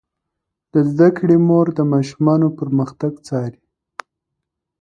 د 0.73 0.75
زده 0.91 1.09
کړې 1.17 1.37
مور 1.47 1.65
د 1.77 1.79
ماشومانو 1.93 2.47
پرمختګ 2.59 3.13
څاري. 3.27 3.61